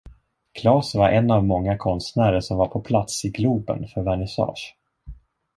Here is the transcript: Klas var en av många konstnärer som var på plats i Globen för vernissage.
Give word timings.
Klas 0.53 0.95
var 0.95 1.09
en 1.09 1.31
av 1.31 1.43
många 1.45 1.77
konstnärer 1.77 2.39
som 2.41 2.57
var 2.57 2.67
på 2.67 2.79
plats 2.81 3.25
i 3.25 3.29
Globen 3.29 3.87
för 3.87 4.01
vernissage. 4.01 4.75